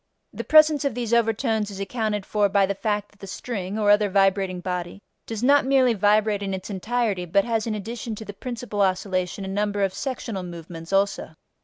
The 0.33 0.43
presence 0.43 0.83
of 0.83 0.95
these 0.95 1.13
overtones 1.13 1.69
is 1.69 1.79
accounted 1.79 2.25
for 2.25 2.49
by 2.49 2.65
the 2.65 2.73
fact 2.73 3.11
that 3.11 3.19
the 3.19 3.27
string 3.27 3.77
(or 3.77 3.91
other 3.91 4.09
vibrating 4.09 4.59
body) 4.59 4.99
does 5.27 5.43
not 5.43 5.63
merely 5.63 5.93
vibrate 5.93 6.41
in 6.41 6.55
its 6.55 6.71
entirety 6.71 7.25
but 7.25 7.45
has 7.45 7.67
in 7.67 7.75
addition 7.75 8.15
to 8.15 8.25
the 8.25 8.33
principal 8.33 8.81
oscillation 8.81 9.45
a 9.45 9.47
number 9.47 9.83
of 9.83 9.93
sectional 9.93 10.41
movements 10.41 10.91
also. 10.91 11.35